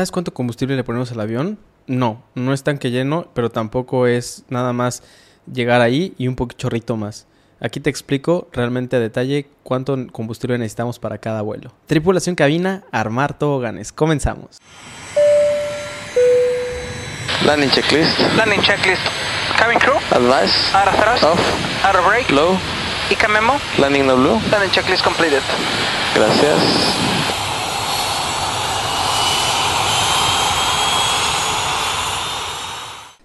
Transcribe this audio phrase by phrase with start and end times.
[0.00, 1.58] ¿Sabes cuánto combustible le ponemos al avión?
[1.88, 5.02] No, no es tanque lleno, pero tampoco es nada más
[5.52, 7.26] llegar ahí y un poquito chorrito más.
[7.60, 11.72] Aquí te explico realmente a detalle cuánto combustible necesitamos para cada vuelo.
[11.86, 13.90] Tripulación cabina, armar toboganes.
[13.90, 14.58] Comenzamos.
[17.44, 18.20] Landing checklist.
[18.36, 19.02] Landing checklist.
[19.58, 19.96] Cabin crew.
[20.12, 20.76] Advice.
[20.76, 21.24] Out of thrust.
[21.24, 21.84] Off.
[21.84, 22.30] Out of brake.
[22.30, 22.56] Low.
[23.10, 23.54] ICA memo.
[23.80, 24.38] Landing no blue.
[24.52, 25.42] Landing checklist completed.
[26.14, 27.08] Gracias.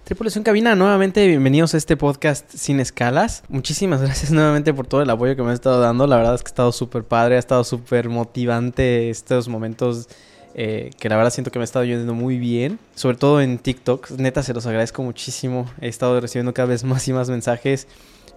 [0.04, 3.42] Tripulación Cabina, nuevamente bienvenidos a este podcast sin escalas.
[3.48, 6.06] Muchísimas gracias nuevamente por todo el apoyo que me has estado dando.
[6.06, 10.10] La verdad es que ha estado súper padre, ha estado súper motivante estos momentos
[10.54, 12.78] eh, que la verdad siento que me ha estado yendo muy bien.
[12.94, 14.10] Sobre todo en TikTok.
[14.10, 15.70] Neta, se los agradezco muchísimo.
[15.80, 17.88] He estado recibiendo cada vez más y más mensajes.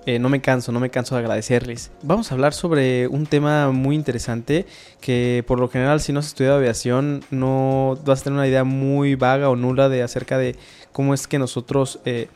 [0.06, 1.92] Eh, no me canso, no me canso de agradecerles.
[2.02, 4.66] Vamos a hablar sobre un tema muy interesante
[5.02, 8.64] que por lo general si no has estudiado aviación no vas a tener una idea
[8.64, 10.55] muy vaga o nula de acerca de
[10.94, 12.30] cómo es que nosotros eh,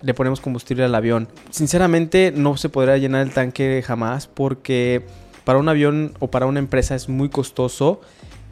[0.00, 1.28] le ponemos combustible al avión.
[1.50, 5.04] Sinceramente no se podrá llenar el tanque jamás porque
[5.44, 8.00] para un avión o para una empresa es muy costoso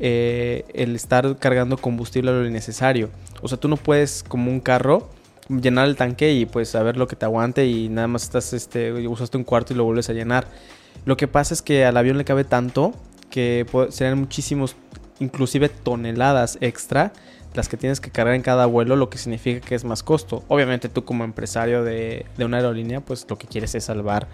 [0.00, 3.08] eh, el estar cargando combustible a lo innecesario.
[3.40, 5.08] O sea, tú no puedes como un carro
[5.48, 8.92] llenar el tanque y pues saber lo que te aguante y nada más estás, este,
[9.06, 10.46] usaste un cuarto y lo vuelves a llenar.
[11.04, 12.94] Lo que pasa es que al avión le cabe tanto
[13.30, 14.76] que serán muchísimos,
[15.20, 17.12] inclusive toneladas extra
[17.56, 20.44] las que tienes que cargar en cada vuelo, lo que significa que es más costo.
[20.48, 24.28] Obviamente tú como empresario de, una aerolínea, pues lo que quieres es salvar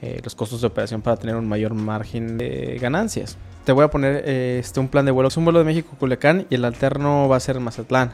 [0.00, 3.36] eh, los costos de operación para tener un mayor margen de ganancias.
[3.64, 5.28] Te voy a poner eh, este, un plan de vuelo.
[5.28, 8.12] Es un vuelo de México Culiacán y el alterno va a ser Mazatlán.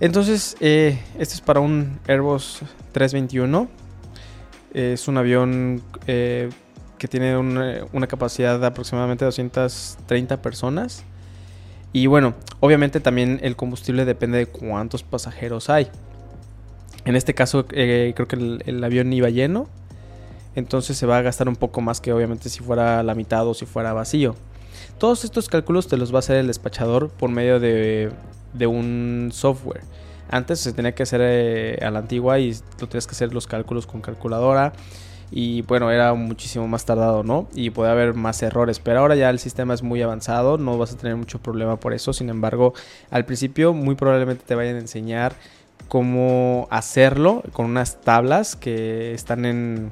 [0.00, 2.60] Entonces, eh, este es para un Airbus
[2.92, 3.68] 321.
[4.74, 6.48] Es un avión eh,
[6.98, 11.04] que tiene una, capacidad de aproximadamente 230 personas.
[11.92, 15.88] Y bueno, obviamente también el combustible depende de cuántos pasajeros hay.
[17.04, 19.68] En este caso, eh, creo que el, el, avión iba lleno.
[20.54, 23.54] Entonces se va a gastar un poco más que obviamente si fuera la mitad o
[23.54, 24.36] si fuera vacío.
[24.98, 28.10] Todos estos cálculos te los va a hacer el despachador por medio de
[28.52, 29.82] de un software.
[30.28, 33.46] Antes se tenía que hacer eh, a la antigua y lo tenías que hacer los
[33.46, 34.72] cálculos con calculadora.
[35.30, 37.48] Y bueno, era muchísimo más tardado, ¿no?
[37.54, 38.78] Y puede haber más errores.
[38.78, 41.94] Pero ahora ya el sistema es muy avanzado, no vas a tener mucho problema por
[41.94, 42.12] eso.
[42.12, 42.74] Sin embargo,
[43.10, 45.34] al principio muy probablemente te vayan a enseñar
[45.88, 49.90] cómo hacerlo con unas tablas que están en,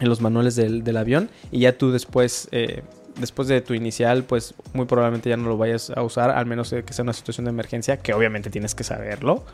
[0.00, 1.30] en los manuales del, avión.
[1.50, 2.82] Y ya tú después eh,
[3.18, 6.70] después de tu inicial, pues muy probablemente ya no lo vayas a usar, al menos
[6.70, 9.44] que sea una situación de emergencia, que obviamente tienes que saberlo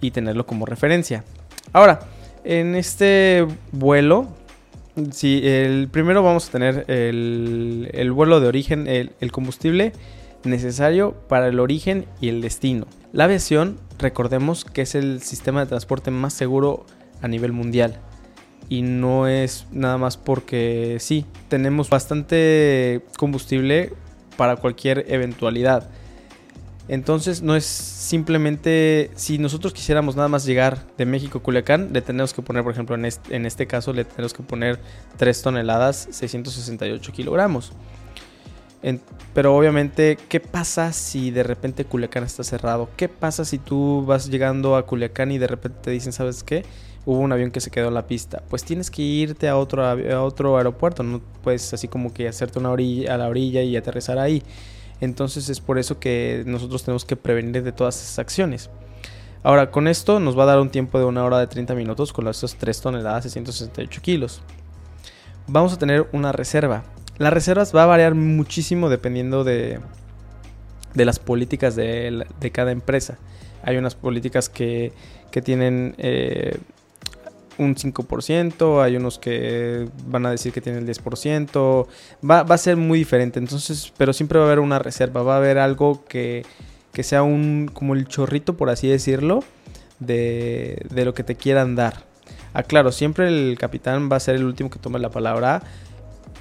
[0.00, 1.24] y tenerlo como referencia.
[1.72, 2.00] Ahora,
[2.44, 4.28] en este vuelo,
[5.10, 9.92] si el primero vamos a tener el, vuelo de origen, el, el combustible
[10.44, 12.86] necesario para el origen y el destino.
[13.12, 16.86] La aviación, recordemos que es el sistema de transporte más seguro
[17.22, 18.00] a nivel mundial
[18.68, 23.92] y no es nada más porque sí, tenemos bastante combustible
[24.36, 25.88] para cualquier eventualidad.
[26.88, 32.00] Entonces no es simplemente, si nosotros quisiéramos nada más llegar de México a Culiacán, le
[32.00, 34.80] tenemos que poner, por ejemplo, en este, caso le tenemos que poner
[35.18, 37.72] 3 toneladas, 668 kilogramos.
[39.34, 42.88] pero obviamente, ¿qué pasa si de repente Culiacán está cerrado?
[42.96, 46.64] ¿Qué pasa si tú vas llegando a Culiacán y de repente te dicen, ¿sabes qué?
[47.08, 49.82] Hubo un avión que se quedó en la pista, pues tienes que irte a otro,
[49.82, 53.78] a otro aeropuerto, no puedes así como que hacerte una orilla, a la orilla y
[53.78, 54.42] aterrizar ahí.
[55.00, 58.68] Entonces es por eso que nosotros tenemos que prevenir de todas esas acciones.
[59.42, 62.12] Ahora, con esto nos va a dar un tiempo de una hora de 30 minutos
[62.12, 64.42] con las 3 toneladas y 168 kilos.
[65.46, 66.84] Vamos a tener una reserva.
[67.16, 69.80] Las reservas va a variar muchísimo dependiendo de,
[70.92, 73.16] de las políticas de, de, cada empresa.
[73.62, 74.92] Hay unas políticas que,
[75.30, 76.58] que tienen eh,
[77.58, 81.86] un 5%, hay unos que van a decir que tienen el 10%,
[82.28, 85.34] va, va, a ser muy diferente, entonces, pero siempre va a haber una reserva, va
[85.34, 86.44] a haber algo que,
[86.92, 89.44] que sea un, como el chorrito, por así decirlo,
[89.98, 92.04] de, de lo que te quieran dar.
[92.54, 95.62] Ah, claro, siempre el capitán va a ser el último que tome la palabra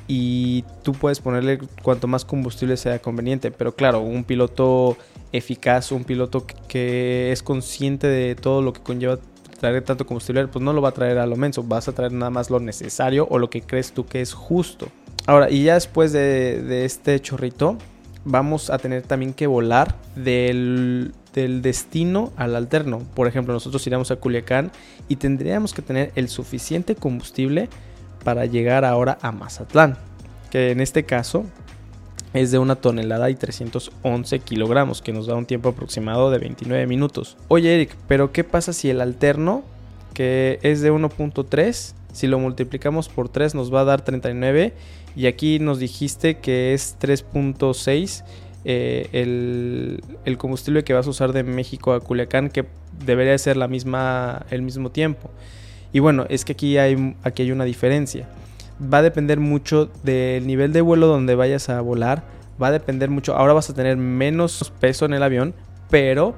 [0.08, 4.98] y tú puedes ponerle cuanto más combustible sea conveniente, pero claro, un piloto
[5.34, 9.20] eficaz, un piloto que es consciente de todo lo que conlleva
[9.58, 12.12] traer tanto combustible, pues no lo va a traer a lo menso, vas a traer
[12.12, 14.88] nada más lo necesario o lo que crees tú que es justo.
[15.26, 17.78] Ahora, y ya después de, este chorrito,
[18.24, 23.00] vamos a tener también que volar del, del, destino al alterno.
[23.14, 24.72] Por ejemplo, nosotros iríamos a Culiacán
[25.10, 27.68] y tendríamos que tener el suficiente combustible
[28.24, 29.98] para llegar ahora a Mazatlán.
[30.50, 31.44] Que en este caso
[32.34, 36.88] es de una tonelada y 311 kilogramos, que nos da un tiempo aproximado de 29
[36.88, 37.38] minutos.
[37.48, 39.64] Oye Eric, pero ¿qué pasa si el alterno,
[40.14, 44.74] que es de 1.3, si lo multiplicamos por 3 nos va a dar 39
[45.16, 48.24] y aquí nos dijiste que es 3.6
[48.66, 52.66] eh, el, el, combustible que vas a usar de México a Culiacán, que
[53.06, 55.30] debería ser la misma, el mismo tiempo.
[55.94, 58.28] Y bueno, es que aquí hay, aquí hay una diferencia
[58.82, 62.24] va a depender mucho del nivel de vuelo donde vayas a volar.
[62.62, 63.36] Va a depender mucho.
[63.36, 65.54] Ahora vas a tener menos peso en el avión,
[65.90, 66.36] pero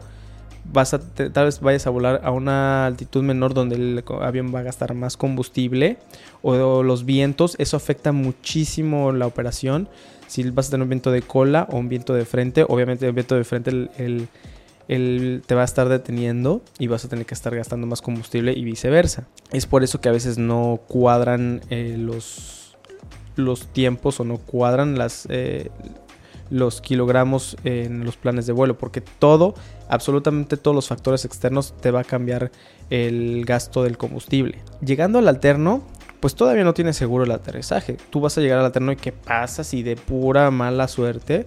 [0.71, 4.59] vas a tal vez vayas a volar a una altitud menor donde el avión va
[4.59, 5.97] a gastar más combustible
[6.41, 7.55] o, los vientos.
[7.57, 9.87] Eso afecta muchísimo la operación.
[10.27, 13.13] Si vas a tener un viento de cola o un viento de frente, obviamente el
[13.13, 14.27] viento de frente el
[14.89, 18.53] él te va a estar deteniendo y vas a tener que estar gastando más combustible
[18.53, 19.27] y viceversa.
[19.51, 22.75] Es por eso que a veces no cuadran eh, los,
[23.35, 25.69] los tiempos o no cuadran las, eh,
[26.49, 29.53] los kilogramos en los planes de vuelo, porque todo,
[29.89, 32.51] absolutamente todos los factores externos te va a cambiar
[32.89, 34.57] el gasto del combustible.
[34.81, 35.83] Llegando al alterno,
[36.19, 37.97] pues todavía no tienes seguro el aterrizaje.
[38.09, 41.45] Tú vas a llegar al alterno y qué pasa si de pura mala suerte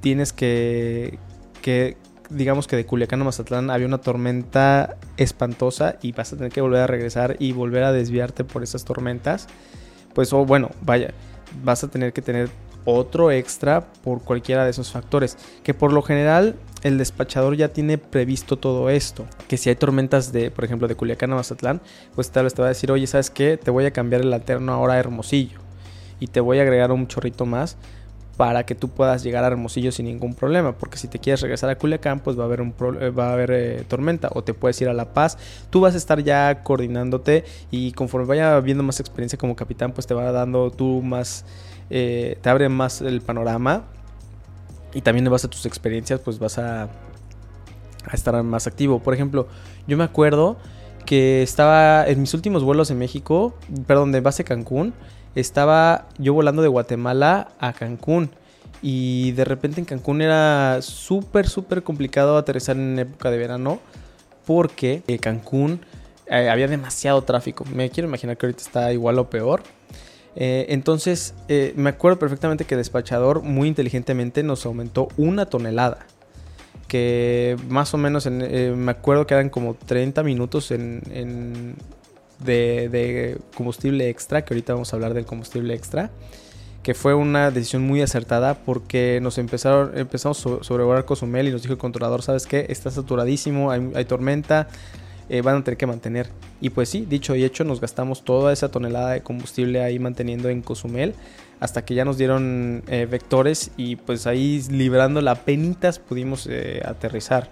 [0.00, 1.20] tienes que,
[1.62, 1.96] que
[2.30, 6.60] digamos que de Culiacán a Mazatlán había una tormenta espantosa y vas a tener que
[6.60, 9.48] volver a regresar y volver a desviarte por esas tormentas,
[10.14, 11.12] pues o bueno, vaya,
[11.62, 12.48] vas a tener que tener
[12.84, 17.98] otro extra por cualquiera de esos factores, que por lo general el despachador ya tiene
[17.98, 21.82] previsto todo esto, que si hay tormentas de, por ejemplo, de Culiacán a Mazatlán,
[22.14, 23.56] pues tal vez te va a decir, oye, ¿sabes qué?
[23.58, 25.58] Te voy a cambiar el alterno ahora a Hermosillo
[26.20, 27.76] y te voy a agregar un chorrito más
[28.40, 30.72] para que tú puedas llegar a Hermosillo sin ningún problema.
[30.72, 33.32] Porque si te quieres regresar a Culiacán, pues va a haber, un eh, va a
[33.34, 34.30] haber eh, tormenta.
[34.32, 35.36] O te puedes ir a La Paz.
[35.68, 40.06] Tú vas a estar ya coordinándote y conforme vaya viendo más experiencia como capitán, pues
[40.06, 41.44] te va dando tú más,
[41.90, 43.84] eh, te abre más el panorama.
[44.94, 49.00] Y también en base a tus experiencias, pues vas a, a estar más activo.
[49.00, 49.48] Por ejemplo,
[49.86, 50.56] yo me acuerdo
[51.04, 53.54] que estaba en mis últimos vuelos en México,
[53.86, 54.94] perdón, de base Cancún
[55.34, 58.30] estaba yo volando de Guatemala a Cancún.
[58.82, 63.80] Y de repente en Cancún era súper, súper complicado aterrizar en época de verano.
[64.46, 65.80] Porque en Cancún
[66.26, 67.64] eh, había demasiado tráfico.
[67.72, 69.62] Me quiero imaginar que ahorita está igual o peor.
[70.36, 76.06] Eh, entonces eh, me acuerdo perfectamente que Despachador muy inteligentemente nos aumentó una tonelada.
[76.88, 81.76] Que más o menos me acuerdo que eran como 30 minutos en
[82.44, 86.10] de, combustible extra, que ahorita vamos a hablar del combustible extra,
[86.82, 91.62] que fue una decisión muy acertada porque nos empezaron, empezamos a sobrevolar Cozumel y nos
[91.62, 92.66] dijo el controlador, ¿sabes qué?
[92.68, 94.68] Está saturadísimo, hay, tormenta,
[95.28, 96.30] eh, van a tener que mantener.
[96.60, 100.48] Y pues sí, dicho y hecho, nos gastamos toda esa tonelada de combustible ahí manteniendo
[100.48, 101.14] en Cozumel
[101.60, 106.82] hasta que ya nos dieron eh, vectores y pues ahí librando la penitas pudimos eh,
[106.84, 107.50] aterrizar.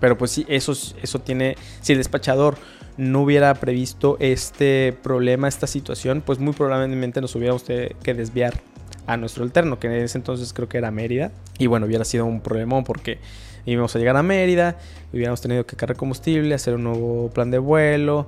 [0.00, 0.72] Pero pues sí, eso,
[1.02, 2.56] eso tiene, si el despachador
[2.96, 8.60] no hubiera previsto este problema, esta situación, pues muy probablemente nos hubiéramos que desviar
[9.06, 11.30] a nuestro alterno, que en ese entonces creo que era Mérida.
[11.58, 13.18] Y bueno, hubiera sido un problemón porque
[13.64, 14.76] íbamos a llegar a Mérida,
[15.12, 18.26] hubiéramos tenido que cargar combustible, hacer un nuevo plan de vuelo.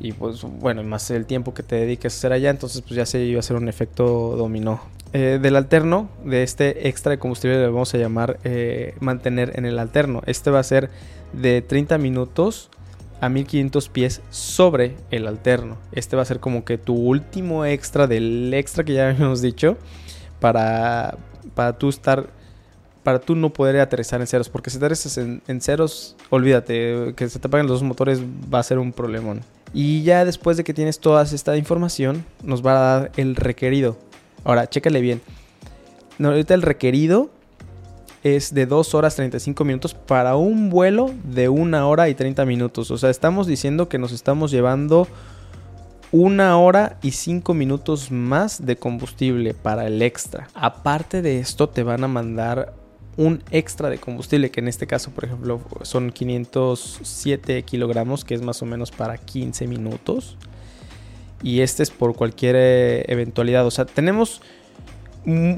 [0.00, 3.06] Y pues bueno, más el tiempo que te dediques a hacer allá, entonces pues ya
[3.06, 4.80] se iba a hacer un efecto dominó.
[5.12, 9.64] Eh, del alterno, de este extra de combustible le vamos a llamar eh, mantener en
[9.64, 10.22] el alterno.
[10.26, 10.90] Este va a ser
[11.32, 12.70] de 30 minutos
[13.24, 15.78] a 1500 pies sobre el alterno.
[15.92, 19.76] Este va a ser como que tu último extra del extra que ya habíamos dicho
[20.40, 21.16] para,
[21.54, 22.28] para tú estar
[23.02, 24.48] para tú no poder aterrizar en ceros.
[24.48, 28.60] Porque si aterrizas en, en, ceros, olvídate, que se te apaguen los dos motores va
[28.60, 29.42] a ser un problemón.
[29.74, 33.98] Y ya después de que tienes toda esta información, nos va a dar el requerido.
[34.42, 35.20] Ahora, chécale bien.
[36.18, 37.30] ahorita el requerido
[38.24, 42.90] es de 2 horas 35 minutos para un vuelo de 1 hora y 30 minutos.
[42.90, 45.06] O sea, estamos diciendo que nos estamos llevando
[46.10, 50.48] una hora y 5 minutos más de combustible para el extra.
[50.54, 52.72] Aparte de esto, te van a mandar
[53.18, 58.40] un extra de combustible, que en este caso, por ejemplo, son 507 kilogramos, que es
[58.40, 60.38] más o menos para 15 minutos.
[61.42, 63.66] Y este es por cualquier eh, eventualidad.
[63.66, 64.40] O sea, tenemos...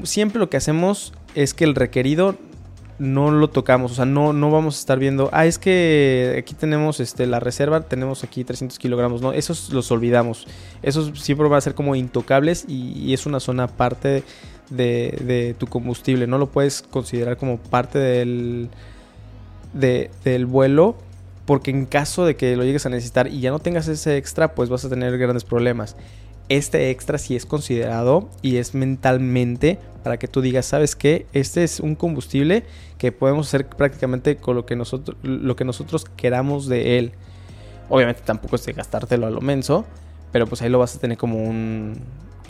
[0.03, 2.35] Siempre lo que hacemos es que el requerido
[2.99, 6.55] no lo tocamos, o sea, no, no vamos a estar viendo, ah, es que aquí
[6.55, 10.47] tenemos este, la reserva, tenemos aquí 300 kilogramos, no, esos los olvidamos,
[10.81, 14.23] esos siempre van a ser como intocables y, es una zona aparte
[14.69, 18.69] de, tu combustible, no lo puedes considerar como parte del,
[19.73, 20.95] del vuelo,
[21.45, 24.53] porque en caso de que lo llegues a necesitar y ya no tengas ese extra,
[24.53, 25.95] pues vas a tener grandes problemas.
[26.49, 31.25] Este extra sí es considerado y es mentalmente para que tú digas, ¿sabes qué?
[31.33, 32.63] Este es un combustible
[32.97, 37.11] que podemos hacer prácticamente con lo que nosotros, lo que nosotros queramos de él.
[37.89, 39.85] Obviamente tampoco es de gastártelo a lo menso,
[40.31, 41.99] pero pues ahí lo vas a tener como un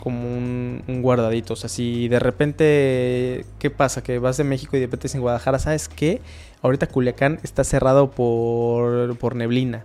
[0.00, 1.54] como un, guardadito.
[1.54, 4.02] O sea, si de repente, ¿qué pasa?
[4.02, 6.20] Que vas de México y de repente en Guadalajara, ¿sabes qué?
[6.62, 9.84] Ahorita Culiacán está cerrado por, por neblina.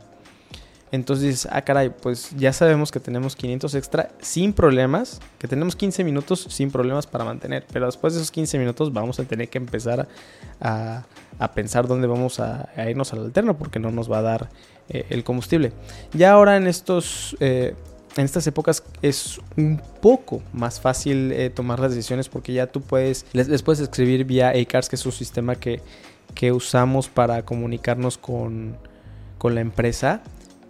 [0.93, 5.75] Entonces dices, ah, caray, pues ya sabemos que tenemos 500 extra sin problemas, que tenemos
[5.75, 9.49] 15 minutos sin problemas para mantener, pero después de esos 15 minutos vamos a tener
[9.49, 10.07] que empezar
[10.61, 11.03] a,
[11.55, 14.49] pensar dónde vamos a, irnos al alterno porque no nos va a dar
[14.87, 15.73] eh, el combustible.
[16.13, 17.35] Ya ahora en estos...
[17.39, 17.73] Eh,
[18.15, 22.81] en estas épocas es un poco más fácil eh, tomar las decisiones porque ya tú
[22.81, 25.81] puedes, les, puedes escribir vía ACARS, que es un sistema que,
[26.35, 28.77] que usamos para comunicarnos con,
[29.39, 30.21] con la empresa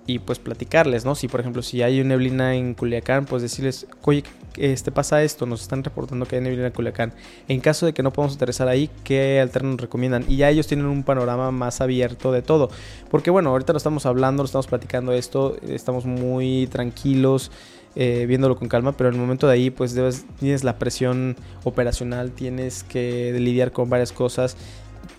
[0.06, 1.16] y pues platicarles, ¿no?
[1.16, 4.24] Si por ejemplo si hay una neblina en Culiacán, pues decirles, oye,
[4.58, 7.14] este pasa esto, nos están reportando que hay neblina en Culiacán.
[7.48, 10.26] En caso de que no podamos aterrizar ahí, ¿qué alterno nos recomiendan?
[10.28, 12.70] Y ya ellos tienen un panorama más abierto de todo.
[13.10, 17.52] Porque bueno, ahorita lo estamos hablando, lo estamos platicando esto, estamos muy tranquilos.
[17.96, 21.36] Eh, viéndolo con calma, pero en el momento de ahí pues debes, tienes la presión
[21.64, 24.58] operacional, tienes que lidiar con varias cosas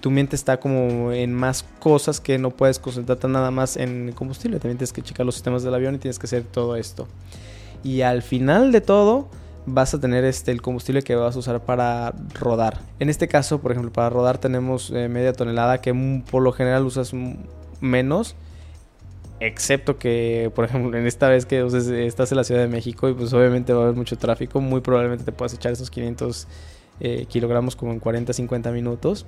[0.01, 4.59] tu mente está como en más cosas que no puedes concentrarte nada más en combustible.
[4.59, 7.09] También tienes que checar los sistemas del avión y tienes que hacer todo esto.
[7.83, 9.29] Y al final de todo
[9.67, 12.81] vas a tener este, el combustible que vas a usar para rodar.
[12.99, 15.95] En este caso, por ejemplo, para rodar tenemos eh, media tonelada que
[16.31, 17.13] por lo general usas
[17.81, 18.37] menos.
[19.41, 21.67] Excepto que, por ejemplo, en esta vez que
[22.07, 24.81] estás en la Ciudad de México y pues obviamente va a haber mucho tráfico, muy
[24.81, 26.47] probablemente te puedas echar esos 500
[27.01, 29.27] eh, kilogramos como en 40-50 minutos.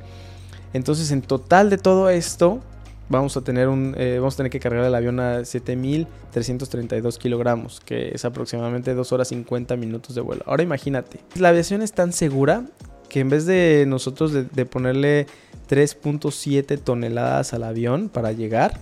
[0.76, 2.60] Entonces, en total de todo esto,
[3.08, 7.80] vamos a tener un eh, vamos a tener que cargar el avión a 7332 kilogramos,
[7.80, 10.42] que es aproximadamente 2 horas 50 minutos de vuelo.
[10.46, 12.64] Ahora imagínate, la aviación es tan segura
[13.08, 15.26] que en vez de nosotros de, ponerle
[15.70, 18.78] 3.7 toneladas al avión para llegar,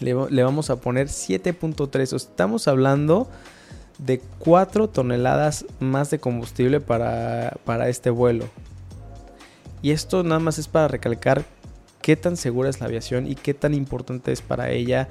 [0.00, 2.14] le, vamos a poner 7.3.
[2.14, 3.28] Estamos hablando
[3.98, 8.46] de 4 toneladas más de combustible para, para este vuelo.
[9.82, 11.44] Y esto nada más es para recalcar
[12.02, 15.08] qué tan segura es la aviación y qué tan importante es para ella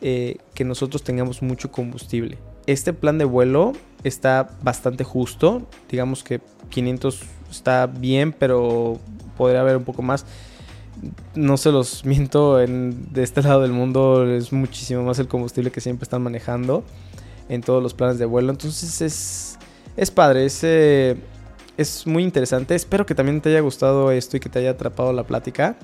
[0.00, 2.38] eh, que nosotros tengamos mucho combustible.
[2.66, 3.72] Este plan de vuelo
[4.04, 5.62] está bastante justo.
[5.88, 8.98] Digamos que 500 está bien, pero
[9.36, 10.24] podría haber un poco más.
[11.34, 15.70] No se los miento, en, de este lado del mundo es muchísimo más el combustible
[15.70, 16.84] que siempre están manejando
[17.48, 18.50] en todos los planes de vuelo.
[18.50, 19.58] Entonces es,
[19.96, 21.16] es padre, es, eh,
[21.76, 22.74] es muy interesante.
[22.74, 25.76] Espero que también te haya gustado esto y que te haya atrapado la plática.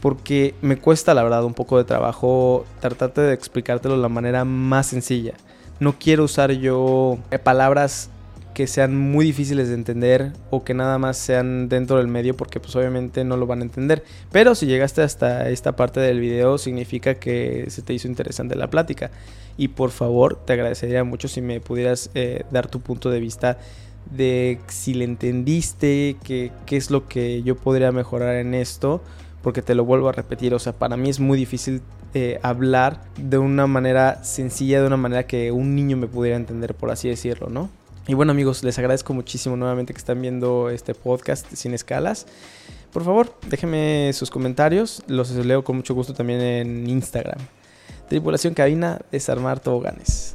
[0.00, 4.44] Porque me cuesta, la verdad, un poco de trabajo tratarte de explicártelo de la manera
[4.44, 5.34] más sencilla.
[5.78, 8.10] No quiero usar yo eh, palabras
[8.54, 12.60] que sean muy difíciles de entender o que nada más sean dentro del medio porque
[12.60, 14.04] pues obviamente no lo van a entender.
[14.32, 18.68] Pero si llegaste hasta esta parte del video significa que se te hizo interesante la
[18.68, 19.10] plática.
[19.56, 23.58] Y por favor te agradecería mucho si me pudieras eh, dar tu punto de vista
[24.10, 29.00] de si le entendiste, qué, qué es lo que yo podría mejorar en esto,
[29.42, 33.00] porque te lo vuelvo a repetir, o sea, para mí es muy difícil eh, hablar
[33.16, 37.08] de una manera sencilla, de una manera que un niño me pudiera entender, por así
[37.08, 37.70] decirlo, ¿no?
[38.08, 42.26] Y bueno amigos, les agradezco muchísimo nuevamente que están viendo este podcast sin escalas.
[42.92, 47.38] Por favor, déjenme sus comentarios, los leo con mucho gusto también en Instagram.
[48.08, 50.34] Tripulación cabina, desarmar toboganes.